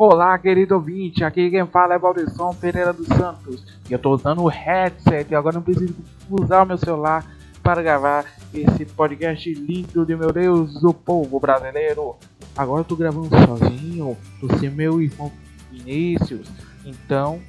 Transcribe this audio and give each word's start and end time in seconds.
Olá, 0.00 0.38
querido 0.38 0.76
ouvinte, 0.76 1.24
aqui 1.24 1.50
quem 1.50 1.66
fala 1.66 1.94
é 1.94 1.98
Valdesson 1.98 2.54
Pereira 2.54 2.92
dos 2.92 3.08
Santos 3.08 3.66
e 3.90 3.92
eu 3.92 3.98
tô 3.98 4.14
usando 4.14 4.44
o 4.44 4.46
headset 4.46 5.28
e 5.28 5.34
agora 5.34 5.56
não 5.56 5.62
preciso 5.62 5.92
usar 6.30 6.62
o 6.62 6.66
meu 6.66 6.78
celular 6.78 7.26
para 7.64 7.82
gravar 7.82 8.24
esse 8.54 8.84
podcast 8.84 9.52
lindo 9.52 10.06
de 10.06 10.14
meu 10.14 10.32
Deus 10.32 10.80
do 10.80 10.94
povo 10.94 11.40
brasileiro. 11.40 12.14
Agora 12.56 12.82
eu 12.82 12.84
tô 12.84 12.94
gravando 12.94 13.28
sozinho, 13.44 14.16
tô 14.40 14.56
sem 14.58 14.70
meu 14.70 15.02
irmão 15.02 15.32
Vinícius, 15.68 16.48
então 16.86 17.40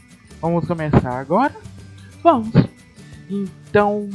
vamos 0.42 0.66
começar 0.66 1.20
agora? 1.20 1.54
Vamos! 2.24 2.52
Então, 3.30 4.10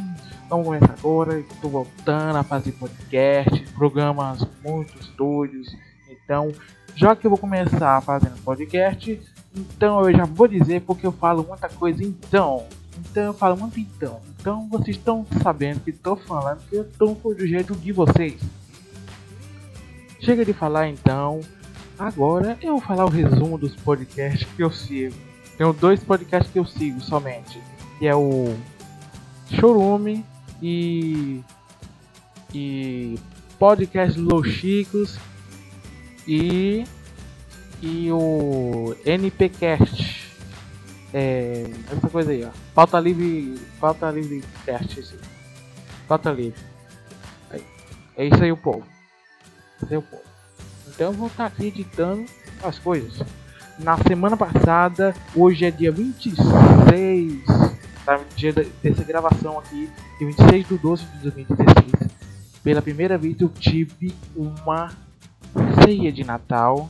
vamos 0.50 0.66
começar 0.66 0.92
agora, 0.98 1.38
estou 1.38 1.70
voltando 1.70 2.36
a 2.36 2.42
fazer 2.42 2.72
podcast, 2.72 3.60
programas 3.74 4.44
muito 4.64 4.92
estúdios, 4.98 5.72
então 6.10 6.50
já 6.96 7.16
que 7.16 7.26
eu 7.26 7.30
vou 7.30 7.38
começar 7.38 8.00
fazendo 8.02 8.40
podcast, 8.44 9.20
então 9.54 10.08
eu 10.08 10.16
já 10.16 10.24
vou 10.24 10.46
dizer 10.46 10.82
porque 10.82 11.06
eu 11.06 11.12
falo 11.12 11.44
muita 11.46 11.68
coisa 11.68 12.02
então. 12.02 12.66
Então 12.98 13.24
eu 13.24 13.34
falo 13.34 13.56
muito 13.56 13.78
então. 13.80 14.20
Então 14.38 14.68
vocês 14.68 14.96
estão 14.96 15.26
sabendo 15.42 15.80
que 15.80 15.90
estou 15.90 16.16
falando 16.16 16.60
que 16.68 16.76
eu 16.76 16.82
estou 16.82 17.14
do 17.14 17.46
jeito 17.46 17.74
de 17.74 17.92
vocês. 17.92 18.40
Chega 20.20 20.44
de 20.44 20.52
falar 20.52 20.88
então. 20.88 21.40
Agora 21.98 22.56
eu 22.62 22.72
vou 22.72 22.80
falar 22.80 23.04
o 23.04 23.10
resumo 23.10 23.58
dos 23.58 23.74
podcasts 23.74 24.48
que 24.56 24.62
eu 24.62 24.70
sigo. 24.70 25.14
Tenho 25.56 25.72
dois 25.72 26.02
podcasts 26.02 26.52
que 26.52 26.58
eu 26.58 26.64
sigo 26.64 27.00
somente. 27.00 27.60
Que 27.98 28.06
é 28.06 28.14
o 28.14 28.54
Chorume 29.50 30.24
e. 30.62 31.40
E. 32.52 33.18
Podcast 33.58 34.18
Los 34.18 34.48
Chicos 34.48 35.18
e 36.26 36.84
e 37.82 38.10
o 38.10 38.96
NPcast. 39.04 40.24
É, 41.12 41.64
essa 41.92 42.08
coisa 42.08 42.32
aí, 42.32 42.44
ó. 42.44 42.50
Pauta 42.74 42.98
livre, 42.98 43.60
pauta 43.78 44.10
livre 44.10 44.42
cast. 44.64 45.16
Pauta 46.08 46.32
livre. 46.32 46.60
É 48.16 48.24
isso 48.26 48.42
aí 48.42 48.52
o 48.52 48.56
povo. 48.56 48.84
É 49.90 49.98
o 49.98 50.02
povo. 50.02 50.22
Então 50.88 51.08
eu 51.08 51.12
vou 51.12 51.26
estar 51.26 51.46
aqui 51.46 51.66
editando 51.66 52.24
as 52.62 52.78
coisas. 52.78 53.22
Na 53.78 53.98
semana 53.98 54.36
passada, 54.36 55.14
hoje 55.34 55.64
é 55.64 55.70
dia 55.70 55.90
26, 55.90 57.42
tá? 58.06 58.20
dia 58.36 58.52
dessa 58.52 59.02
gravação 59.02 59.58
aqui, 59.58 59.90
dia 60.18 60.28
26 60.28 60.68
de 60.68 60.78
12 60.78 61.04
de 61.04 61.18
2016. 61.30 62.10
Pela 62.62 62.80
primeira 62.80 63.18
vez 63.18 63.40
eu 63.40 63.48
tive 63.48 64.14
uma 64.36 64.92
ceia 65.84 66.12
de 66.12 66.24
Natal. 66.24 66.88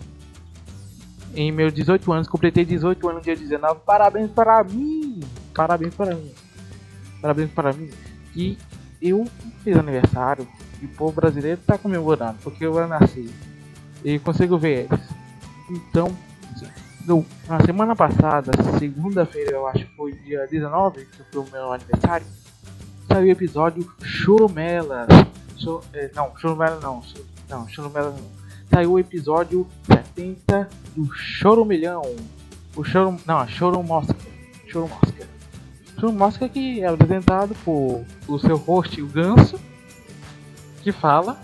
Em 1.34 1.50
meus 1.50 1.72
18 1.72 2.12
anos, 2.12 2.28
completei 2.28 2.64
18 2.64 3.08
anos 3.08 3.18
no 3.18 3.24
dia 3.24 3.36
19. 3.36 3.80
Parabéns 3.84 4.30
para 4.30 4.62
mim! 4.62 5.20
Parabéns 5.52 5.94
para 5.94 6.14
mim! 6.14 6.32
Parabéns 7.20 7.50
para 7.50 7.72
mim! 7.72 7.90
E 8.36 8.56
eu 9.02 9.24
fiz 9.62 9.76
aniversário 9.76 10.46
e 10.80 10.86
o 10.86 10.88
povo 10.90 11.12
brasileiro 11.12 11.60
está 11.60 11.76
comemorando, 11.76 12.38
porque 12.42 12.64
eu 12.64 12.86
nasci 12.86 13.30
e 14.04 14.18
consigo 14.18 14.58
ver 14.58 14.86
eles. 14.90 15.00
Então, 15.70 16.14
no, 17.06 17.24
na 17.48 17.60
semana 17.60 17.96
passada, 17.96 18.52
segunda-feira, 18.78 19.52
eu 19.52 19.66
acho 19.66 19.84
que 19.86 19.96
foi 19.96 20.12
dia 20.12 20.46
19, 20.46 21.04
que 21.06 21.22
foi 21.32 21.42
o 21.42 21.50
meu 21.50 21.72
aniversário, 21.72 22.26
saiu 23.08 23.26
o 23.26 23.30
episódio 23.30 23.90
Churumelas. 24.02 25.08
Chur, 25.56 25.82
eh, 25.94 26.10
não, 26.14 26.36
Churumela 26.36 26.80
não, 26.80 27.02
não, 27.48 27.68
Churumela 27.68 28.10
não 28.10 28.43
saiu 28.70 28.92
o 28.92 28.98
episódio 28.98 29.66
70 29.86 30.68
do 30.96 31.12
Choro 31.14 31.64
Milhão. 31.64 32.02
O 32.76 32.84
Choro. 32.84 33.16
Não, 33.26 33.46
Choro 33.48 33.82
Mosca. 33.82 34.16
Choro 34.66 34.88
Mosca. 34.88 35.28
Choro 35.98 36.12
Mosca 36.12 36.48
que 36.48 36.82
é 36.82 36.86
apresentado 36.86 37.54
por 37.64 38.04
o 38.26 38.38
seu 38.38 38.56
host, 38.56 39.00
o 39.00 39.06
Ganso, 39.06 39.60
que 40.82 40.92
fala, 40.92 41.40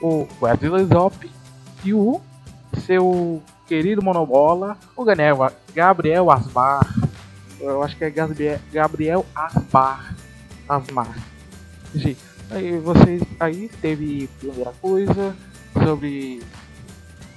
o 0.00 0.26
Wesley 0.40 0.84
Zop 0.84 1.30
e 1.84 1.94
o 1.94 2.20
seu 2.84 3.42
querido 3.66 4.02
monobola, 4.02 4.76
o 4.96 5.04
Gabriel, 5.04 5.52
Gabriel 5.74 6.30
Asmar. 6.30 6.86
Eu 7.60 7.82
acho 7.82 7.96
que 7.96 8.04
é 8.04 8.10
Gabriel, 8.10 8.60
Gabriel 8.72 9.26
Asmar. 9.34 10.14
Asmar. 10.68 11.16
Gente, 11.94 12.20
aí 12.50 12.78
vocês 12.78 13.22
aí 13.40 13.70
teve 13.80 14.28
primeira 14.38 14.72
coisa, 14.80 15.34
sobre. 15.72 16.42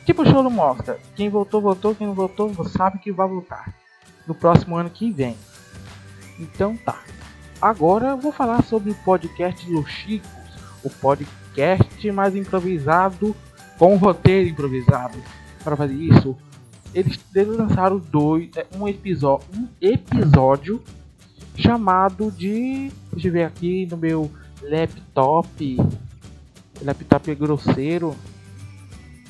Tipo 0.05 0.23
o 0.23 0.25
show 0.25 0.49
Mostra. 0.49 0.99
Quem 1.15 1.29
votou, 1.29 1.61
votou. 1.61 1.95
Quem 1.95 2.07
não 2.07 2.13
votou, 2.13 2.53
sabe 2.65 2.99
que 2.99 3.11
vai 3.11 3.27
votar. 3.27 3.73
No 4.27 4.35
próximo 4.35 4.75
ano 4.75 4.89
que 4.89 5.11
vem. 5.11 5.35
Então 6.39 6.75
tá. 6.77 7.01
Agora 7.61 8.09
eu 8.09 8.17
vou 8.17 8.31
falar 8.31 8.63
sobre 8.63 8.91
o 8.91 8.95
podcast 8.95 9.69
Los 9.69 9.89
Chicos. 9.89 10.29
O 10.83 10.89
podcast 10.89 12.11
mais 12.11 12.35
improvisado 12.35 13.35
com 13.77 13.95
roteiro 13.95 14.49
improvisado. 14.49 15.17
Para 15.63 15.75
fazer 15.75 15.93
isso, 15.93 16.35
eles, 16.93 17.19
eles 17.33 17.57
lançaram 17.57 17.97
dois, 17.97 18.49
é, 18.55 18.65
um, 18.75 18.87
episódio, 18.87 19.47
um 19.55 19.67
episódio 19.81 20.83
chamado 21.55 22.31
de. 22.31 22.91
Deixa 23.11 23.27
eu 23.27 23.31
ver 23.31 23.43
aqui 23.43 23.87
no 23.89 23.97
meu 23.97 24.31
laptop. 24.61 25.77
Laptop 26.81 27.31
é 27.31 27.35
grosseiro. 27.35 28.15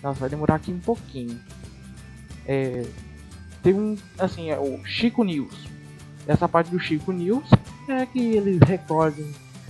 Nossa, 0.01 0.19
vai 0.19 0.29
demorar 0.29 0.56
aqui 0.56 0.72
um 0.72 0.79
pouquinho. 0.79 1.39
É, 2.45 2.85
um, 3.66 3.95
assim, 4.17 4.50
é 4.50 4.59
o 4.59 4.84
Chico 4.85 5.23
News. 5.23 5.67
Essa 6.28 6.47
parte 6.47 6.72
do 6.72 6.79
Chico 6.79 7.12
News 7.12 7.50
é 7.88 8.06
que 8.06 8.19
eles 8.19 8.59
recordam, 8.59 9.28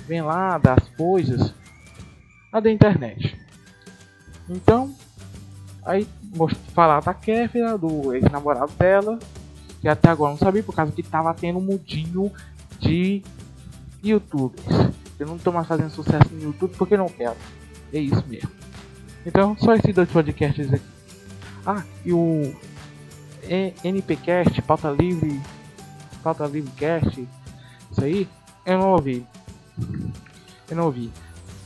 vem 0.08 0.22
lá 0.22 0.58
das 0.58 0.88
coisas 0.90 1.54
a 2.52 2.60
da 2.60 2.72
internet. 2.72 3.38
Então, 4.50 4.94
aí 5.86 6.08
falar 6.74 7.02
da 7.02 7.14
Kéfera, 7.14 7.78
do 7.78 8.14
ex-namorado 8.14 8.72
dela, 8.74 9.18
que 9.80 9.88
até 9.88 10.10
agora 10.10 10.32
não 10.32 10.38
sabia 10.38 10.64
por 10.64 10.76
causa 10.76 10.92
que 10.92 11.04
tava 11.04 11.34
tendo 11.34 11.60
um 11.60 11.62
mudinho 11.62 12.32
de 12.80 13.24
youtubers. 14.04 14.66
Eu 15.20 15.28
não 15.28 15.38
tô 15.38 15.52
mais 15.52 15.68
fazendo 15.68 15.90
sucesso 15.92 16.30
no 16.32 16.42
YouTube 16.42 16.74
porque 16.78 16.98
não 16.98 17.08
quero. 17.08 17.36
É 17.94 18.00
isso 18.00 18.24
mesmo. 18.28 18.52
Então, 19.26 19.56
só 19.58 19.76
esses 19.76 19.94
dois 19.94 20.10
podcasts 20.10 20.74
aqui. 20.74 20.86
Ah, 21.66 21.84
e 22.04 22.12
o 22.12 22.56
NPcast, 23.84 24.62
pauta 24.64 24.90
livre, 24.90 25.40
pauta 26.24 26.48
livre 26.48 26.72
cast, 26.72 27.28
isso 27.92 28.04
aí, 28.04 28.28
eu 28.66 28.80
não 28.80 28.92
ouvi. 28.92 29.26
Eu 30.70 30.78
não 30.78 30.86
ouvi. 30.86 31.12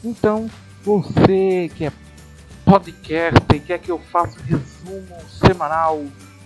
Então, 0.04 0.50
você 0.84 1.72
que 1.76 1.86
é 1.86 1.92
podcast 2.66 3.46
e 3.54 3.60
quer 3.60 3.80
que 3.80 3.92
eu 3.92 4.00
faça 4.00 4.40
um 4.40 4.44
resumo 4.44 5.30
semanal 5.30 6.04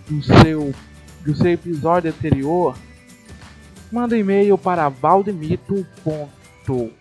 do 0.07 0.21
seu, 0.21 0.75
do 1.21 1.35
seu 1.35 1.53
episódio 1.53 2.11
anterior, 2.11 2.77
manda 3.91 4.15
um 4.15 4.19
e-mail 4.19 4.57
para 4.57 4.89
valdemito.to 4.89 6.91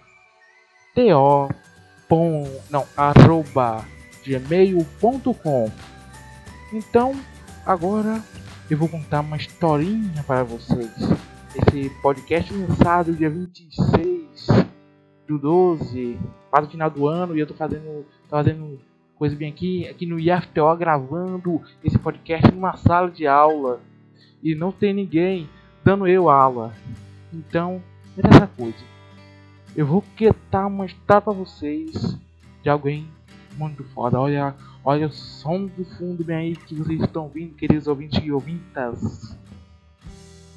não, 2.71 2.87
arroba 2.97 3.85
gmail.com. 4.25 5.71
Então, 6.73 7.15
agora 7.67 8.23
eu 8.71 8.79
vou 8.79 8.89
contar 8.89 9.21
uma 9.21 9.37
historinha 9.37 10.23
para 10.27 10.43
vocês. 10.43 10.91
Esse 11.55 11.91
podcast 12.01 12.53
lançado 12.53 13.13
dia 13.13 13.29
26 13.29 14.47
do 15.27 15.39
12, 15.39 16.19
para 16.51 16.65
o 16.65 16.71
final 16.71 16.91
do 16.91 17.07
ano, 17.07 17.37
e 17.37 17.41
eu 17.41 17.47
tô 17.47 17.55
fazendo, 17.55 18.07
tô 18.29 18.37
fazendo 18.37 18.81
coisa 19.15 19.37
bem 19.37 19.51
aqui, 19.51 19.87
aqui 19.87 20.07
no 20.07 20.19
IFTO 20.19 20.77
gravando 20.77 21.61
esse 21.85 21.99
podcast 21.99 22.51
numa 22.51 22.77
sala 22.77 23.11
de 23.11 23.27
aula 23.27 23.81
e 24.43 24.55
não 24.55 24.73
tem 24.73 24.95
ninguém 24.95 25.49
dando 25.85 26.07
eu 26.07 26.31
aula. 26.31 26.73
Então, 27.33 27.83
é 28.17 28.27
essa 28.27 28.47
coisa. 28.47 28.98
Eu 29.79 29.87
vou 29.87 30.03
quietar 30.17 30.69
história 30.87 31.21
para 31.21 31.33
vocês 31.33 32.19
de 32.65 32.69
alguém 32.69 33.07
muito 33.57 33.85
foda. 33.85 34.21
Olha, 34.21 34.53
olha 34.85 35.07
o 35.07 35.13
som 35.13 35.67
do 35.67 35.85
fundo 35.85 36.25
bem 36.25 36.37
aí 36.37 36.57
que 36.57 36.75
vocês 36.75 37.01
estão 37.01 37.23
ouvindo, 37.23 37.55
queridos 37.55 37.87
ouvintes 37.87 38.21
e 38.25 38.33
ouvintas. 38.33 39.39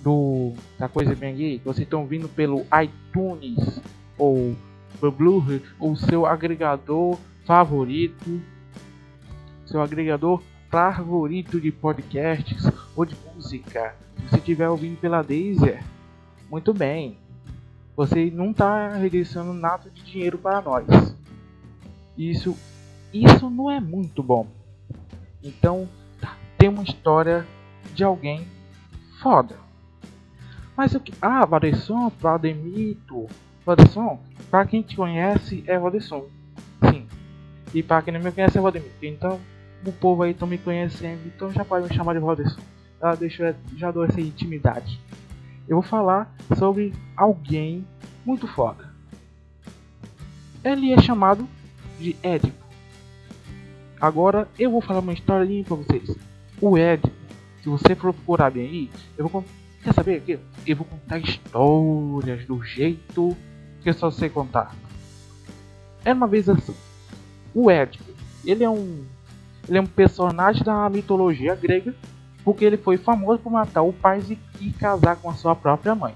Do, 0.02 0.54
da 0.80 0.90
coisa 0.90 1.14
bem 1.14 1.36
aí, 1.36 1.62
vocês 1.64 1.86
estão 1.86 2.02
ouvindo 2.02 2.28
pelo 2.30 2.66
iTunes 2.82 3.80
ou 4.18 4.56
pelo 5.00 5.12
Blu-ray 5.12 5.62
ou 5.80 5.96
seu 5.96 6.26
agregador 6.26 7.16
favorito, 7.46 8.42
seu 9.68 9.84
agregador 9.84 10.42
favorito 10.72 11.62
de 11.62 11.72
podcasts 11.72 12.68
ou 12.96 13.06
de 13.06 13.16
música. 13.36 13.96
Se 14.16 14.30
você 14.32 14.38
estiver 14.38 14.68
ouvindo 14.68 15.00
pela 15.00 15.22
Deezer, 15.22 15.84
muito 16.50 16.74
bem. 16.74 17.21
Você 18.02 18.32
não 18.32 18.50
está 18.50 18.96
regressando 18.96 19.54
nada 19.54 19.88
de 19.92 20.04
dinheiro 20.04 20.36
para 20.36 20.60
nós. 20.60 20.88
Isso 22.18 22.58
isso 23.14 23.48
não 23.48 23.70
é 23.70 23.80
muito 23.80 24.24
bom. 24.24 24.48
Então, 25.44 25.88
tá, 26.20 26.36
tem, 26.58 26.68
uma 26.68 26.82
história 26.82 27.46
de 27.94 28.04
alguém 28.04 28.48
foda. 29.22 29.56
Mas 30.76 30.96
o 30.96 31.00
que. 31.00 31.14
Ah, 31.22 31.46
Valdesson, 31.46 32.12
Valdemito. 32.20 33.28
Valdesson, 33.64 34.20
pra 34.50 34.66
quem 34.66 34.82
te 34.82 34.96
conhece, 34.96 35.64
é 35.68 35.78
Valdesson. 35.78 36.26
Sim. 36.90 37.06
E 37.72 37.84
pra 37.84 38.02
quem 38.02 38.16
não 38.16 38.20
me 38.20 38.32
conhece, 38.32 38.58
é 38.58 38.62
Valdemito. 38.62 39.06
Então, 39.06 39.40
o 39.86 39.92
povo 39.92 40.24
aí 40.24 40.32
estão 40.32 40.48
me 40.48 40.58
conhecendo, 40.58 41.22
então 41.28 41.52
já 41.52 41.64
pode 41.64 41.88
me 41.88 41.94
chamar 41.94 42.14
de 42.14 42.20
Valdesson. 42.20 42.62
Já, 43.00 43.14
deixo, 43.14 43.44
já 43.78 43.92
dou 43.92 44.06
essa 44.06 44.20
intimidade. 44.20 45.00
Eu 45.72 45.76
vou 45.78 45.84
falar 45.84 46.30
sobre 46.58 46.94
alguém 47.16 47.88
muito 48.26 48.46
foda. 48.46 48.94
Ele 50.66 50.92
é 50.92 51.02
chamado 51.02 51.48
de 51.98 52.14
Édipo. 52.22 52.62
Agora 53.98 54.50
eu 54.60 54.70
vou 54.70 54.82
falar 54.82 55.00
uma 55.00 55.14
historinha 55.14 55.64
pra 55.64 55.78
vocês. 55.78 56.14
O 56.60 56.78
Édipo, 56.78 57.16
se 57.64 57.70
você 57.70 57.96
procurar 57.96 58.52
bem 58.52 58.68
aí, 58.68 58.92
eu 59.18 59.30
vou 59.30 59.46
Quer 59.82 59.94
saber 59.94 60.18
aqui? 60.18 60.38
Eu 60.68 60.76
vou 60.76 60.86
contar 60.86 61.20
histórias 61.20 62.46
do 62.46 62.62
jeito 62.62 63.38
que 63.82 63.90
eu 63.90 63.94
só 63.94 64.12
sei 64.12 64.28
contar. 64.28 64.76
Era 66.04 66.14
uma 66.14 66.28
vez 66.28 66.50
assim. 66.50 66.76
O 67.56 67.72
Édipo, 67.72 68.12
ele 68.44 68.66
é 68.66 68.70
um 68.70 69.06
ele 69.70 69.78
é 69.78 69.82
um 69.82 69.88
personagem 69.88 70.66
da 70.66 70.90
mitologia 70.90 71.56
grega 71.56 71.96
porque 72.44 72.66
ele 72.66 72.78
foi 72.78 72.98
famoso 72.98 73.40
por 73.40 73.52
matar 73.52 73.82
o 73.82 73.94
pai 73.94 74.22
e, 74.30 74.38
e 74.60 74.72
casar 74.72 75.16
com 75.18 75.30
a 75.30 75.34
sua 75.34 75.56
própria 75.56 75.96
mãe. 75.96 76.14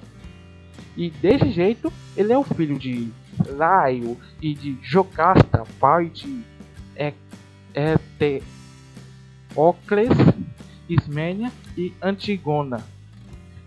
E 0.97 1.09
desse 1.09 1.51
jeito, 1.51 1.91
ele 2.15 2.31
é 2.31 2.37
o 2.37 2.43
filho 2.43 2.77
de 2.79 3.11
Laio 3.47 4.17
e 4.41 4.53
de 4.53 4.77
Jocasta, 4.81 5.63
pai 5.79 6.09
de 6.09 6.41
Eteocles, 7.75 8.45
Ismênia 10.87 11.51
e 11.77 11.93
Antigona 12.01 12.83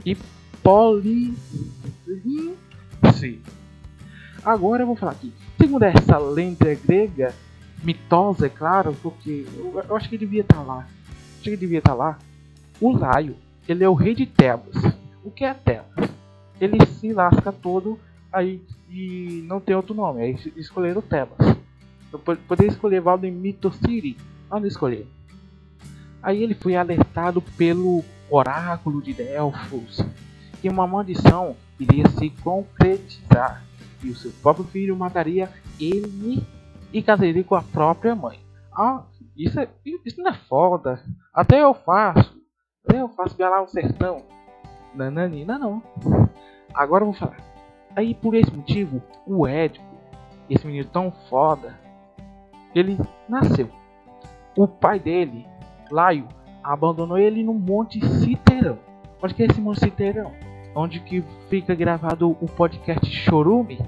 e 0.05 0.17
Police. 0.63 1.37
Agora 4.45 4.83
eu 4.83 4.87
vou 4.87 4.97
falar 4.97 5.13
aqui. 5.13 5.33
Segundo 5.61 5.83
essa 5.83 6.17
lenda 6.19 6.75
grega, 6.75 7.35
mitosa, 7.83 8.47
é 8.47 8.49
claro, 8.49 8.97
porque 9.03 9.47
eu, 9.57 9.85
eu 9.87 9.97
acho 9.97 10.09
que 10.09 10.17
devia 10.17 10.41
estar 10.41 10.57
tá 10.57 10.63
lá. 10.63 10.87
Acho 11.35 11.51
que 11.51 11.57
devia 11.57 11.79
estar 11.79 11.93
tá 11.93 11.97
lá. 11.97 12.19
O 12.81 12.93
Laio, 12.93 13.37
ele 13.69 13.85
é 13.85 13.89
o 13.89 13.95
rei 13.95 14.15
de 14.15 14.27
Tebas. 14.27 14.77
O 15.25 15.31
que 15.31 15.45
é 15.45 15.53
Tebas? 15.53 16.11
Ele 16.61 16.85
se 16.87 17.13
lasca 17.13 17.53
todo 17.53 17.99
aí 18.33 18.63
e 18.91 19.45
não 19.47 19.61
tem 19.61 19.75
outro 19.75 19.95
nome. 19.95 20.23
Aí 20.23 20.53
escolheram 20.57 21.03
Tebas. 21.03 21.57
Eu 22.13 22.19
poderia 22.19 22.71
escolher 22.71 23.01
Valdemito 23.01 23.73
City, 23.73 24.17
mas 24.49 24.61
não 24.61 24.69
escolher. 24.69 25.07
Aí 26.23 26.43
ele 26.43 26.55
foi 26.55 26.77
alertado 26.77 27.43
pelo 27.57 28.05
oráculo 28.31 29.01
de 29.01 29.13
Delfos 29.13 30.05
que 30.61 30.69
uma 30.69 30.87
maldição 30.87 31.57
iria 31.79 32.09
se 32.09 32.31
concretizar 32.43 33.65
e 34.03 34.11
o 34.11 34.17
seu 34.17 34.31
próprio 34.43 34.65
filho 34.67 34.97
mataria 34.97 35.51
ele 35.81 36.45
e 36.93 37.03
casaria 37.03 37.45
com 37.45 37.55
a 37.55 37.63
própria 37.63 38.15
mãe. 38.15 38.39
Ah, 38.73 39.03
isso, 39.37 39.59
é, 39.61 39.69
isso 40.05 40.21
não 40.21 40.31
é 40.31 40.35
foda. 40.49 41.03
Até 41.33 41.63
eu 41.63 41.75
faço. 41.75 42.38
Eu 42.95 43.09
faço 43.09 43.37
lá 43.39 43.63
o 43.63 43.69
sertão. 43.69 44.23
Nananina 44.95 45.59
não. 45.59 45.83
Agora 46.75 47.03
eu 47.03 47.13
vou 47.13 47.15
falar. 47.15 47.37
Aí 47.95 48.15
por 48.15 48.35
esse 48.35 48.55
motivo, 48.55 49.03
o 49.27 49.47
Édipo, 49.47 49.85
esse 50.49 50.67
menino 50.67 50.89
tão 50.89 51.13
foda, 51.29 51.79
ele 52.75 52.99
nasceu. 53.29 53.69
O 54.57 54.67
pai 54.67 54.99
dele, 54.99 55.47
Laio, 55.91 56.29
abandonou 56.63 57.19
ele 57.19 57.43
no 57.43 57.55
Monte 57.55 58.05
Citerão. 58.07 58.79
Onde 59.23 59.35
que 59.35 59.43
é 59.43 59.47
esse 59.47 59.61
Monte 59.61 59.81
Citerão? 59.81 60.33
Onde 60.75 61.01
que 61.01 61.25
fica 61.49 61.75
gravado 61.75 62.37
o 62.41 62.47
podcast 62.47 63.05
Chorume? 63.11 63.81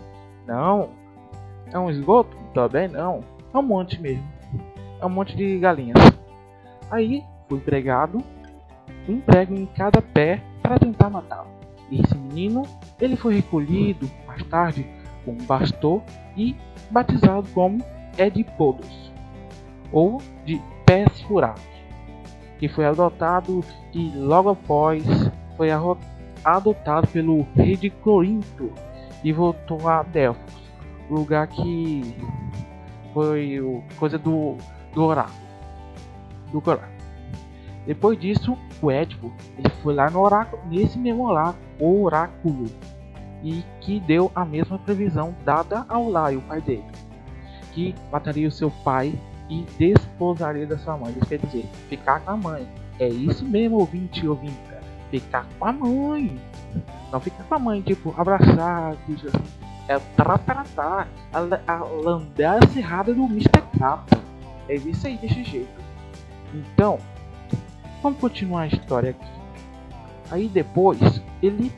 Não. 0.46 0.90
É 1.72 1.78
um 1.78 1.90
esgoto? 1.90 2.36
Também 2.52 2.88
não. 2.88 3.22
É 3.52 3.58
um 3.58 3.62
monte 3.62 4.00
mesmo. 4.00 4.24
É 5.00 5.06
um 5.06 5.10
monte 5.10 5.36
de 5.36 5.58
galinhas. 5.58 5.96
Aí 6.90 7.22
foi 7.48 7.60
pregado 7.60 8.18
um 9.10 9.20
prego 9.20 9.54
em 9.54 9.66
cada 9.66 10.00
pé 10.00 10.42
para 10.62 10.78
tentar 10.78 11.10
matá-lo. 11.10 11.48
E 11.90 12.00
esse 12.00 12.16
menino, 12.16 12.62
ele 13.00 13.16
foi 13.16 13.36
recolhido 13.36 14.10
mais 14.26 14.42
tarde 14.44 14.86
com 15.24 15.32
um 15.32 15.44
pastor 15.46 16.02
e 16.36 16.56
batizado 16.90 17.48
como 17.52 17.84
Edipodos, 18.18 19.12
ou 19.92 20.20
de 20.44 20.60
pés 20.84 21.20
furados 21.22 21.70
que 22.60 22.68
foi 22.68 22.84
adotado 22.84 23.64
e 23.94 24.12
logo 24.14 24.50
após 24.50 25.02
foi 25.56 25.70
adotado 26.44 27.08
pelo 27.08 27.46
rei 27.56 27.74
de 27.74 27.88
Corinto 27.88 28.70
e 29.24 29.32
voltou 29.32 29.88
a 29.88 30.02
Delfos, 30.02 30.54
lugar 31.08 31.46
que 31.46 32.14
foi 33.14 33.58
coisa 33.98 34.18
do, 34.18 34.58
do 34.92 35.04
oráculo. 35.04 35.40
Do 36.52 36.58
oráculo. 36.58 36.99
Depois 37.90 38.16
disso, 38.20 38.56
o 38.80 38.88
Édipo 38.88 39.32
ele 39.58 39.68
foi 39.82 39.92
lá 39.92 40.08
no 40.08 40.20
oráculo, 40.20 40.62
nesse 40.70 40.96
mesmo 40.96 41.26
oráculo, 41.26 42.66
e 43.42 43.64
que 43.80 43.98
deu 43.98 44.30
a 44.32 44.44
mesma 44.44 44.78
previsão 44.78 45.34
dada 45.44 45.84
ao 45.88 46.08
Laio, 46.08 46.38
o 46.38 46.42
pai 46.42 46.60
dele, 46.60 46.84
que 47.72 47.92
mataria 48.12 48.46
o 48.46 48.52
seu 48.52 48.70
pai 48.84 49.12
e 49.48 49.66
desposaria 49.76 50.68
da 50.68 50.78
sua 50.78 50.96
mãe. 50.96 51.12
Isso 51.16 51.26
quer 51.26 51.38
dizer, 51.38 51.66
ficar 51.88 52.20
com 52.20 52.30
a 52.30 52.36
mãe. 52.36 52.68
É 53.00 53.08
isso 53.08 53.44
mesmo, 53.44 53.78
ouvinte 53.78 54.24
e 54.24 54.28
ouvinta. 54.28 54.80
Ficar 55.10 55.44
com 55.58 55.64
a 55.64 55.72
mãe. 55.72 56.40
Não 57.10 57.18
ficar 57.18 57.42
com 57.42 57.54
a 57.56 57.58
mãe, 57.58 57.80
tipo, 57.80 58.14
abraçar, 58.16 58.94
é 59.88 59.98
tratar 60.14 60.64
a, 61.32 61.72
a 61.72 61.76
lambeira 61.84 62.64
cerrada 62.68 63.12
do 63.12 63.24
Mr. 63.24 63.64
É 64.68 64.76
isso 64.76 65.08
aí, 65.08 65.16
desse 65.16 65.42
jeito. 65.42 65.80
Então, 66.54 67.00
vamos 68.02 68.20
continuar 68.20 68.62
a 68.62 68.66
história 68.66 69.10
aqui. 69.10 69.40
Aí 70.30 70.48
depois, 70.48 71.00
ele, 71.42 71.72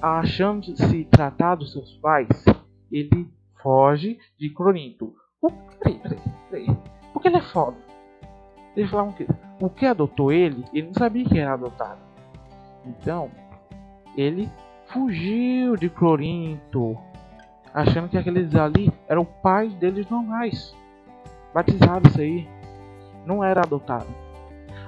achando 0.00 0.76
se 0.76 1.04
tratar 1.04 1.54
dos 1.54 1.72
seus 1.72 1.92
pais, 1.96 2.28
ele 2.92 3.28
foge 3.62 4.18
de 4.38 4.50
Corinto. 4.50 5.14
Oh, 5.40 5.50
peraí, 5.50 5.98
peraí, 5.98 6.20
peraí. 6.50 6.76
Porque 7.12 7.28
ele 7.28 7.38
é 7.38 7.42
foda. 7.42 7.76
Eles 8.76 8.90
falavam 8.90 9.12
que 9.12 9.26
o 9.60 9.68
que 9.68 9.86
adotou 9.86 10.30
ele, 10.30 10.64
ele 10.72 10.88
não 10.88 10.94
sabia 10.94 11.24
que 11.24 11.38
era 11.38 11.54
adotado. 11.54 12.00
Então, 12.84 13.30
ele 14.16 14.48
fugiu 14.86 15.76
de 15.76 15.88
Corinto, 15.88 16.96
achando 17.74 18.08
que 18.08 18.16
aqueles 18.16 18.54
ali 18.54 18.92
eram 19.08 19.24
pais 19.24 19.72
deles 19.74 20.08
normais, 20.08 20.74
batizados 21.52 22.18
aí, 22.18 22.48
não 23.26 23.42
era 23.42 23.62
adotado. 23.62 24.06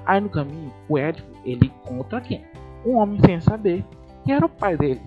Aí 0.07 0.21
no 0.21 0.29
caminho, 0.29 0.73
o 0.89 0.99
Édipo, 0.99 1.31
ele 1.45 1.67
encontra 1.67 2.21
quem? 2.21 2.45
Um 2.85 2.97
homem 2.97 3.21
sem 3.25 3.41
saber 3.41 3.85
que 4.25 4.33
era 4.33 4.45
o 4.45 4.49
pai 4.49 4.77
dele. 4.77 5.01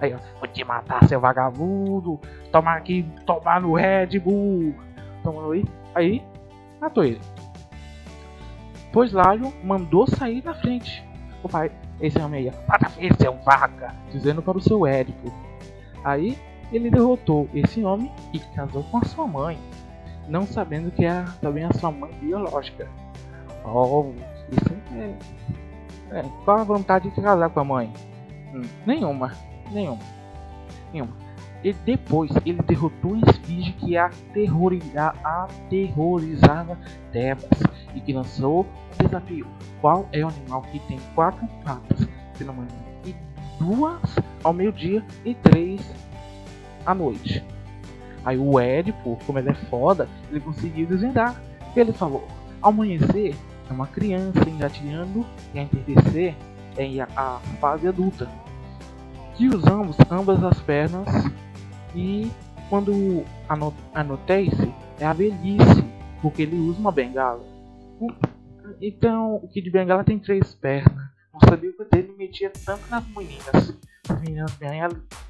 Aí, 0.00 0.14
ó, 0.14 0.18
vou 0.38 0.48
te 0.48 0.64
matar, 0.64 1.06
seu 1.06 1.20
vagabundo, 1.20 2.18
tomar 2.50 2.76
aqui, 2.76 3.06
tomar 3.26 3.60
no 3.60 3.74
Red 3.74 4.18
Bull. 4.18 4.74
Toma 5.22 5.52
aí. 5.52 5.64
Aí, 5.94 6.22
matou 6.80 7.04
ele. 7.04 7.20
Pois 8.92 9.12
Lion 9.12 9.52
mandou 9.62 10.06
sair 10.06 10.42
na 10.44 10.54
frente. 10.54 11.04
O 11.42 11.48
pai, 11.48 11.70
esse 12.00 12.18
homem 12.18 12.48
aí, 12.48 12.56
para 12.66 12.88
frente, 12.88 13.16
seu 13.20 13.34
vaca, 13.44 13.94
dizendo 14.10 14.42
para 14.42 14.58
o 14.58 14.60
seu 14.60 14.86
Érico. 14.86 15.32
Aí 16.02 16.36
ele 16.72 16.90
derrotou 16.90 17.48
esse 17.54 17.84
homem 17.84 18.10
e 18.32 18.38
casou 18.38 18.82
com 18.84 18.98
a 18.98 19.04
sua 19.04 19.26
mãe, 19.26 19.58
não 20.28 20.46
sabendo 20.46 20.90
que 20.90 21.04
era 21.04 21.24
também 21.42 21.64
a 21.64 21.72
sua 21.72 21.90
mãe 21.90 22.12
biológica. 22.20 22.88
Isso 24.50 24.74
é. 26.12 26.18
é 26.18 26.24
qual 26.44 26.58
a 26.58 26.64
vontade 26.64 27.10
de 27.10 27.20
casar 27.20 27.50
com 27.50 27.60
a 27.60 27.64
mãe? 27.64 27.92
Hum, 28.54 28.62
nenhuma, 28.86 29.32
nenhuma, 29.70 30.02
nenhuma. 30.92 31.30
E 31.62 31.72
depois 31.72 32.30
ele 32.44 32.62
derrotou 32.62 33.14
a 33.14 33.30
esfinge 33.30 33.72
que 33.72 33.96
aterroriza, 33.96 35.14
aterrorizava 35.22 36.78
Tebas 37.12 37.60
e 37.94 38.00
que 38.00 38.12
lançou 38.12 38.62
o 38.62 39.02
desafio: 39.02 39.46
qual 39.80 40.08
é 40.12 40.24
o 40.24 40.28
animal 40.28 40.62
que 40.62 40.78
tem 40.80 40.98
quatro 41.14 41.46
patas, 41.64 42.08
pelo 42.38 42.54
menos, 42.54 42.72
e 43.04 43.14
duas 43.58 44.00
ao 44.42 44.54
meio-dia 44.54 45.04
e 45.24 45.34
três 45.34 45.82
à 46.86 46.94
noite? 46.94 47.44
Aí 48.24 48.38
o 48.38 48.58
Édipo, 48.58 49.18
como 49.26 49.38
ele 49.38 49.50
é 49.50 49.54
foda, 49.54 50.08
ele 50.30 50.40
conseguiu 50.40 50.86
desvendar. 50.86 51.40
Ele 51.76 51.92
falou: 51.92 52.26
amanhecer 52.62 53.34
é 53.68 53.72
uma 53.72 53.86
criança 53.86 54.48
engatinhando 54.48 55.24
e 55.54 55.58
entardecer 55.58 56.34
é 56.76 57.00
a 57.16 57.40
fase 57.60 57.86
adulta. 57.86 58.28
Que 59.36 59.48
usamos 59.48 59.96
ambas 60.10 60.42
as 60.42 60.60
pernas 60.60 61.06
e 61.94 62.30
quando 62.68 63.24
anotei-se, 63.92 64.72
é 65.00 65.04
a 65.04 65.12
velhice, 65.12 65.84
porque 66.22 66.42
ele 66.42 66.56
usa 66.56 66.78
uma 66.78 66.92
bengala. 66.92 67.44
Então, 68.80 69.36
o 69.36 69.48
Kid 69.48 69.68
Bengala 69.70 70.04
tem 70.04 70.18
três 70.18 70.54
pernas. 70.54 71.10
Não 71.32 71.40
sabia 71.40 71.72
que 71.72 71.96
ele 71.96 72.14
metia 72.16 72.50
tanto 72.64 72.88
nas 72.88 73.04
meninas. 73.08 73.76
As 74.08 74.20
meninas 74.20 74.52
bem 74.54 74.80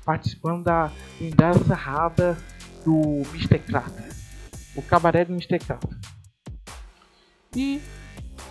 participando 0.05 0.65
da 0.65 0.91
engraçada 1.21 2.37
do 2.85 3.23
Mr. 3.33 3.59
Crata. 3.59 4.09
O 4.77 4.83
cabaré 4.83 5.25
do 5.25 5.33
Mr. 5.33 5.59
Crata. 5.59 5.89
E 7.55 7.81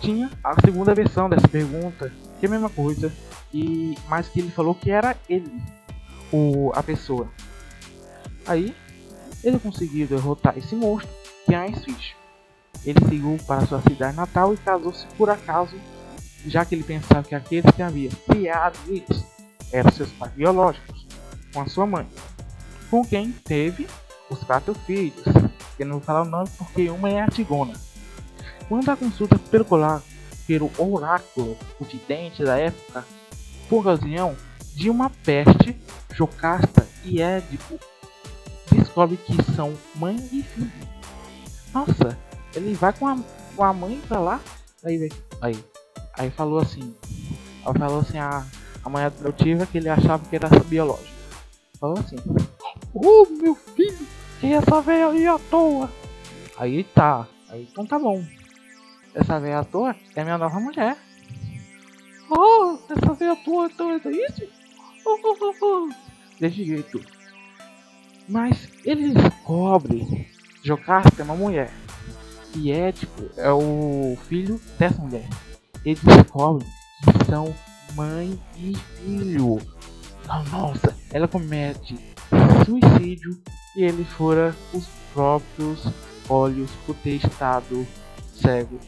tinha 0.00 0.30
a 0.44 0.54
segunda 0.60 0.94
versão 0.94 1.28
dessa 1.28 1.48
pergunta, 1.48 2.12
que 2.38 2.46
é 2.46 2.48
a 2.48 2.52
mesma 2.52 2.68
coisa, 2.68 3.12
e 3.52 3.96
mas 4.08 4.28
que 4.28 4.40
ele 4.40 4.50
falou 4.50 4.74
que 4.74 4.90
era 4.90 5.16
ele, 5.28 5.50
o 6.32 6.70
a 6.74 6.82
pessoa. 6.82 7.28
Aí 8.46 8.74
ele 9.42 9.58
conseguiu 9.58 10.06
derrotar 10.06 10.56
esse 10.58 10.74
monstro, 10.74 11.10
que 11.46 11.54
é 11.54 11.58
a 11.58 11.66
Ice 11.66 11.82
Fish. 11.82 12.14
Ele 12.84 12.98
seguiu 13.08 13.38
para 13.46 13.66
sua 13.66 13.80
cidade 13.82 14.16
natal 14.16 14.54
e 14.54 14.56
casou-se 14.58 15.06
por 15.16 15.30
acaso, 15.30 15.76
já 16.46 16.64
que 16.64 16.74
ele 16.74 16.84
pensava 16.84 17.26
que 17.26 17.34
aqueles 17.34 17.70
que 17.74 17.82
havia 17.82 18.10
criado 18.28 18.78
eles 18.86 19.24
eram 19.72 19.90
seus 19.92 20.10
pais 20.12 20.32
biológicos, 20.32 21.06
com 21.52 21.60
a 21.60 21.66
sua 21.66 21.86
mãe, 21.86 22.06
com 22.90 23.04
quem 23.04 23.32
teve 23.32 23.86
os 24.30 24.42
quatro 24.44 24.74
filhos, 24.74 25.24
que 25.76 25.84
não 25.84 25.92
vou 25.92 26.00
falar 26.00 26.22
o 26.22 26.26
nome 26.26 26.48
porque 26.58 26.88
uma 26.90 27.08
é 27.08 27.22
a 27.22 27.28
Tigona. 27.28 27.74
Quando 28.70 28.88
a 28.88 28.96
consulta 28.96 29.36
pelo, 29.36 29.66
pelo 30.46 30.70
oráculo, 30.78 31.58
o 31.80 31.84
vidente 31.84 32.44
da 32.44 32.56
época, 32.56 33.04
por 33.68 33.80
ocasião 33.80 34.36
de 34.76 34.88
uma 34.88 35.10
peste, 35.10 35.76
Jocasta 36.14 36.86
e 37.04 37.20
Édipo 37.20 37.80
descobre 38.70 39.16
que 39.16 39.42
são 39.56 39.76
mãe 39.96 40.14
e 40.32 40.44
filho. 40.44 40.70
Nossa, 41.74 42.16
ele 42.54 42.72
vai 42.74 42.92
com 42.92 43.08
a, 43.08 43.18
com 43.56 43.64
a 43.64 43.72
mãe 43.72 44.00
pra 44.06 44.20
lá, 44.20 44.40
aí, 44.84 45.08
aí, 45.42 45.64
aí 46.16 46.30
falou 46.30 46.60
assim, 46.60 46.94
ela 47.64 47.74
falou 47.74 47.98
assim, 47.98 48.18
a, 48.18 48.46
a 48.84 48.88
mãe 48.88 49.02
adotiva 49.02 49.66
que 49.66 49.78
ele 49.78 49.88
achava 49.88 50.24
que 50.24 50.36
era 50.36 50.48
biológica. 50.48 51.10
Falou 51.80 51.98
assim, 51.98 52.18
oh 52.94 53.26
meu 53.30 53.56
filho, 53.56 54.06
quem 54.40 54.54
é 54.54 54.58
essa 54.58 54.80
velha 54.80 55.08
aí 55.08 55.26
à 55.26 55.40
toa? 55.40 55.90
Aí 56.56 56.84
tá, 56.84 57.26
aí 57.48 57.66
então 57.68 57.84
tá 57.84 57.98
bom. 57.98 58.24
Essa 59.14 59.36
à 59.36 59.64
toa 59.64 59.96
é 60.14 60.22
minha 60.22 60.38
nova 60.38 60.60
mulher. 60.60 60.96
Oh, 62.30 62.78
essa 62.88 63.32
à 63.32 63.36
toa 63.36 63.66
então 63.66 63.90
é 63.90 63.96
isso? 63.96 64.48
Oh, 65.04 65.18
oh, 65.24 65.36
oh, 65.40 65.64
oh. 65.64 65.88
Desse 66.38 66.64
jeito. 66.64 67.00
Mas 68.28 68.68
ele 68.84 69.12
descobre 69.12 70.28
Jocasta 70.62 71.22
é 71.22 71.24
uma 71.24 71.34
mulher. 71.34 71.72
E 72.54 72.70
é 72.70 72.92
tipo, 72.92 73.30
é 73.36 73.50
o 73.50 74.16
filho 74.28 74.60
dessa 74.78 75.00
mulher. 75.00 75.28
Ele 75.84 75.98
descobre 76.02 76.66
que 77.04 77.24
são 77.26 77.54
mãe 77.94 78.40
e 78.56 78.76
filho. 78.76 79.58
Nossa, 80.52 80.96
ela 81.12 81.26
comete 81.26 81.98
suicídio 82.64 83.40
e 83.76 83.82
ele 83.82 84.04
fora 84.04 84.54
os 84.72 84.86
próprios 85.12 85.84
olhos 86.28 86.70
por 86.86 86.94
ter 86.96 87.16
estado 87.16 87.86
cego 88.34 88.78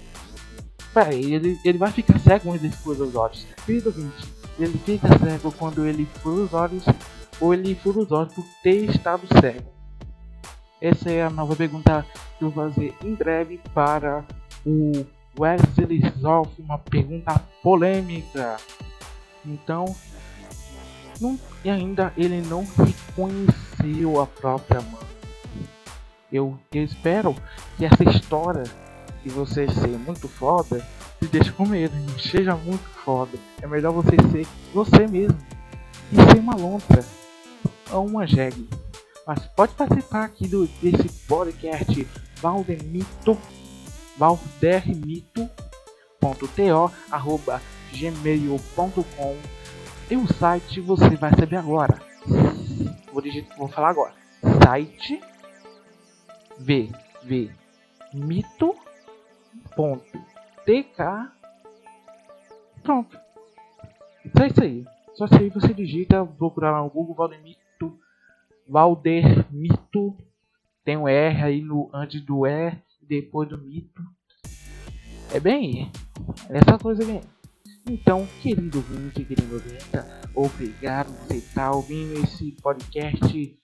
Peraí, 0.92 1.34
ele, 1.34 1.58
ele 1.64 1.78
vai 1.78 1.90
ficar 1.90 2.18
cego 2.18 2.44
quando 2.44 2.64
ele 2.64 2.72
fura 2.72 3.04
os 3.04 3.14
olhos. 3.14 3.46
Querido 3.64 3.88
ouvinte, 3.88 4.32
ele 4.58 4.78
fica 4.78 5.08
cego 5.18 5.52
quando 5.52 5.86
ele 5.86 6.06
fura 6.22 6.42
os 6.42 6.52
olhos 6.52 6.84
ou 7.40 7.54
ele 7.54 7.74
fura 7.74 8.00
os 8.00 8.12
olhos 8.12 8.34
por 8.34 8.44
ter 8.62 8.90
estado 8.90 9.22
cego? 9.40 9.72
Essa 10.80 11.10
é 11.10 11.22
a 11.22 11.30
nova 11.30 11.56
pergunta 11.56 12.04
que 12.38 12.44
eu 12.44 12.50
vou 12.50 12.68
fazer 12.68 12.94
em 13.04 13.14
breve 13.14 13.60
para 13.72 14.24
o 14.66 15.06
Wesley 15.38 16.02
Zoff, 16.20 16.50
uma 16.60 16.78
pergunta 16.78 17.40
polêmica. 17.62 18.56
Então, 19.44 19.84
não, 21.20 21.38
e 21.64 21.70
ainda 21.70 22.12
ele 22.16 22.42
não 22.42 22.64
reconheceu 22.64 24.20
a 24.20 24.26
própria 24.26 24.80
mãe. 24.80 25.12
Eu, 26.32 26.58
eu 26.72 26.84
espero 26.84 27.34
que 27.76 27.84
essa 27.84 28.04
história 28.04 28.64
e 29.24 29.28
você 29.28 29.68
ser 29.68 29.98
muito 29.98 30.28
foda, 30.28 30.86
te 31.18 31.26
deixa 31.26 31.52
com 31.52 31.66
medo. 31.66 31.94
Não 31.94 32.18
seja 32.18 32.56
muito 32.56 32.84
foda. 33.04 33.38
É 33.60 33.66
melhor 33.66 33.92
você 33.92 34.16
ser 34.30 34.46
você 34.74 35.06
mesmo. 35.06 35.38
E 36.12 36.16
ser 36.16 36.40
uma 36.40 36.54
lontra. 36.54 37.04
Ou 37.90 38.06
uma 38.06 38.26
jegue. 38.26 38.68
Mas 39.26 39.46
pode 39.46 39.74
participar 39.74 40.24
aqui 40.24 40.48
do, 40.48 40.66
desse 40.80 41.08
podcast 41.26 42.06
Valdemito. 42.40 43.38
Valdermito.to 44.18 46.92
arroba 47.10 47.60
gmail.com 47.92 49.36
e 50.10 50.16
o 50.16 50.26
site 50.34 50.80
você 50.80 51.16
vai 51.16 51.30
saber 51.30 51.56
agora. 51.56 51.98
Vou, 53.12 53.22
digitar, 53.22 53.56
vou 53.56 53.68
falar 53.68 53.90
agora. 53.90 54.14
Site 54.62 55.20
vvmito 56.58 57.52
ponto 58.58 58.91
tk 60.64 61.30
pronto. 62.82 63.18
Então 64.24 64.44
é 64.44 64.48
isso 64.48 64.62
aí. 64.62 64.84
Só 65.14 65.26
se 65.26 65.34
aí 65.34 65.50
você 65.50 65.74
digita 65.74 66.24
procurar 66.24 66.72
lá 66.72 66.82
no 66.82 66.90
Google 66.90 67.14
Valdemito 67.14 67.98
Valdermito 68.68 70.16
tem 70.84 70.96
um 70.96 71.08
R 71.08 71.42
aí 71.42 71.60
no 71.60 71.90
antes 71.92 72.20
do 72.22 72.46
E 72.46 72.76
depois 73.02 73.48
do 73.48 73.58
mito. 73.58 74.02
É 75.34 75.40
bem 75.40 75.90
essa 76.48 76.78
coisa 76.78 77.04
bem 77.04 77.20
então, 77.88 78.26
querido 78.40 78.78
ouvinte, 78.78 79.24
querido 79.24 79.54
ouvinte, 79.54 79.90
obrigado 80.36 81.12
por 81.12 81.26
você 81.26 81.36
estar 81.38 81.72
ouvindo 81.72 82.22
esse 82.22 82.52
podcast 82.62 83.58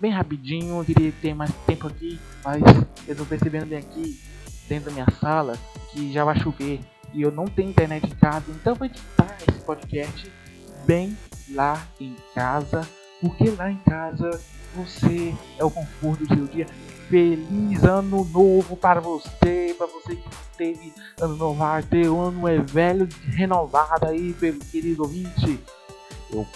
bem 0.00 0.10
rapidinho. 0.10 0.80
Eu 0.80 0.84
queria 0.84 1.12
ter 1.22 1.34
mais 1.34 1.54
tempo 1.66 1.86
aqui, 1.86 2.18
mas 2.44 2.60
eu 3.06 3.14
tô 3.14 3.24
percebendo 3.24 3.66
bem 3.66 3.78
aqui 3.78 4.20
dentro 4.70 4.86
da 4.86 4.92
minha 4.92 5.06
sala 5.20 5.58
que 5.90 6.12
já 6.12 6.24
vai 6.24 6.38
chover 6.38 6.80
e 7.12 7.22
eu 7.22 7.32
não 7.32 7.46
tenho 7.46 7.70
internet 7.70 8.06
em 8.06 8.14
casa, 8.14 8.44
então 8.50 8.76
vou 8.76 8.86
editar 8.86 9.36
esse 9.48 9.58
podcast 9.64 10.32
bem 10.86 11.18
lá 11.50 11.84
em 12.00 12.14
casa, 12.32 12.88
porque 13.20 13.50
lá 13.50 13.68
em 13.68 13.78
casa 13.78 14.30
você 14.76 15.34
é 15.58 15.64
o 15.64 15.70
conforto 15.70 16.24
do 16.24 16.34
seu 16.34 16.46
dia. 16.46 16.66
Feliz 17.08 17.82
ano 17.82 18.24
novo 18.24 18.76
para 18.76 19.00
você, 19.00 19.74
para 19.76 19.88
você 19.88 20.14
que 20.14 20.28
teve 20.56 20.92
ano 21.20 21.36
novo, 21.36 21.64
ter 21.90 22.08
o 22.08 22.20
ano 22.20 22.46
é 22.46 22.58
velho 22.60 23.08
renovado 23.24 24.06
aí, 24.06 24.32
querido 24.70 25.02
ouvinte. 25.02 25.58
Eu 26.32 26.46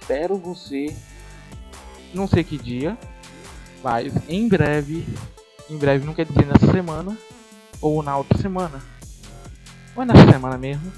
espero 0.00 0.36
você, 0.36 0.86
não 2.12 2.26
sei 2.26 2.42
que 2.42 2.58
dia, 2.58 2.98
mas 3.84 4.12
em 4.28 4.48
breve, 4.48 5.06
em 5.70 5.78
breve 5.78 6.04
não 6.04 6.14
quer 6.14 6.26
dizer 6.26 6.46
nessa 6.46 6.72
semana, 6.72 7.16
ou 7.80 8.02
na 8.02 8.16
outra 8.16 8.38
semana, 8.38 8.82
ou 9.94 10.04
nessa 10.04 10.30
semana 10.30 10.58
mesmo. 10.58 10.92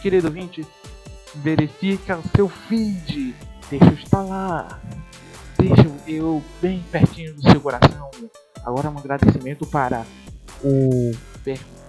Querido 0.00 0.28
ouvinte, 0.28 0.66
verifica 1.36 2.18
o 2.18 2.22
seu 2.36 2.48
feed, 2.48 3.34
deixa 3.70 3.86
eu 3.86 3.94
estar 3.94 4.22
lá, 4.22 4.80
deixa 5.58 5.86
eu 6.06 6.42
bem 6.60 6.84
pertinho 6.90 7.34
do 7.34 7.42
seu 7.42 7.60
coração. 7.60 8.10
Agora 8.64 8.90
um 8.90 8.98
agradecimento 8.98 9.66
para 9.66 10.04
o 10.62 11.12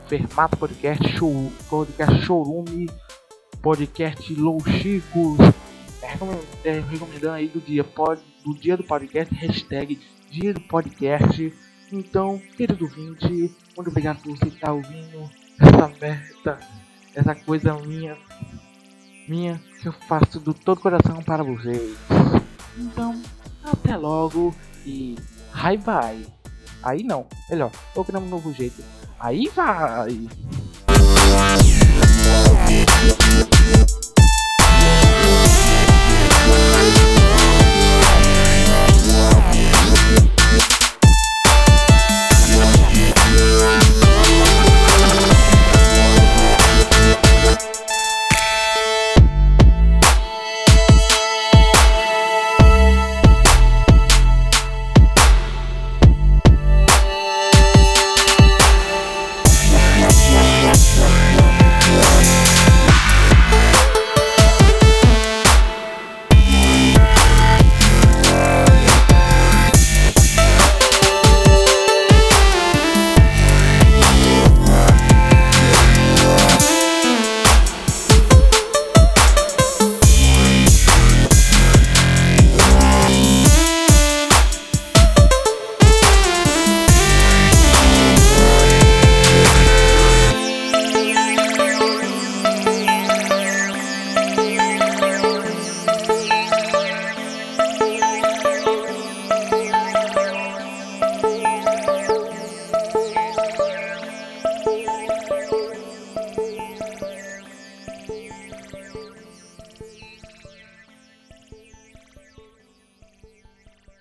Fermato 0.07 0.57
Podcast, 0.57 1.07
show, 1.17 1.51
podcast 1.69 2.21
Showroom, 2.21 2.85
podcast 3.61 4.33
Low 4.35 4.59
Chicos, 4.65 5.37
é, 6.63 6.79
recomendando 6.79 7.33
aí 7.33 7.47
do 7.47 7.59
dia, 7.59 7.85
do 8.43 8.53
dia 8.53 8.77
do 8.77 8.83
podcast, 8.83 9.33
hashtag 9.35 9.99
dia 10.29 10.53
do 10.53 10.61
podcast 10.61 11.53
então, 11.93 12.41
querido 12.57 12.85
ouvinte, 12.85 13.55
muito 13.75 13.89
obrigado 13.91 14.19
por 14.23 14.35
você 14.35 14.47
estar 14.47 14.73
ouvindo 14.73 15.29
essa 15.59 15.87
merda, 16.01 16.59
essa 17.13 17.35
coisa 17.35 17.75
minha, 17.85 18.17
minha, 19.27 19.61
que 19.79 19.87
eu 19.87 19.93
faço 20.07 20.39
do 20.39 20.55
todo 20.55 20.81
coração 20.81 21.21
para 21.21 21.43
vocês. 21.43 21.95
Então, 22.79 23.21
até 23.63 23.95
logo 23.95 24.55
e 24.83 25.15
high-bye! 25.51 26.25
Aí 26.81 27.03
não, 27.03 27.27
melhor, 27.47 27.69
vou 27.93 28.03
criar 28.03 28.21
um 28.21 28.27
novo 28.27 28.51
jeito. 28.51 28.83
Aí 29.19 29.47
vai. 29.55 30.27